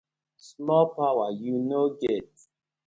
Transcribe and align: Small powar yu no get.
Small 0.47 0.85
powar 0.95 1.31
yu 1.43 1.55
no 1.69 1.81
get. 1.99 2.29